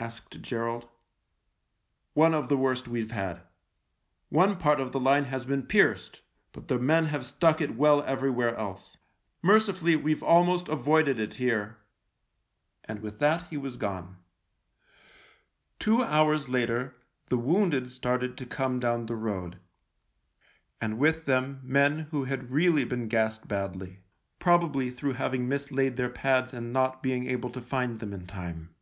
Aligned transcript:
asked 0.10 0.40
Gerald." 0.40 0.88
One 2.22 2.32
of 2.34 2.48
the 2.48 2.56
worst 2.56 2.88
we've 2.88 3.10
had. 3.10 3.42
One 4.30 4.56
part 4.56 4.80
of 4.80 4.90
the 4.90 4.98
line 4.98 5.24
has 5.24 5.44
been 5.44 5.62
pierced, 5.62 6.22
but 6.52 6.66
the 6.66 6.78
men 6.78 7.04
have 7.04 7.24
stuck 7.24 7.60
it 7.60 7.76
well 7.76 8.02
everywhere 8.02 8.56
else. 8.56 8.96
Merci 9.42 9.72
fully 9.74 9.96
we've 9.96 10.22
almost 10.22 10.68
avoided 10.68 11.20
it 11.20 11.34
here." 11.34 11.76
And 12.84 13.00
with 13.00 13.20
that 13.20 13.46
he 13.48 13.58
was 13.58 13.76
gone. 13.76 14.16
Two 15.78 16.02
hours 16.02 16.48
later 16.48 16.96
the 17.26 17.38
wounded 17.38 17.92
started 17.92 18.36
to 18.38 18.46
come 18.46 18.80
down 18.80 19.04
the 19.06 19.16
road, 19.16 19.58
and 20.80 20.98
with 20.98 21.26
them 21.26 21.60
men 21.62 22.08
who 22.10 22.24
had 22.24 22.50
really 22.50 22.84
been 22.84 23.06
gassed 23.06 23.46
badly— 23.46 24.00
probably 24.40 24.90
through 24.90 25.12
having 25.12 25.46
mislaid 25.46 25.96
their 25.96 26.10
pads 26.10 26.54
and 26.54 26.72
not 26.72 27.02
being 27.02 27.26
able 27.28 27.50
to 27.50 27.60
find 27.60 28.00
them 28.00 28.12
in 28.12 28.26
time. 28.26 28.74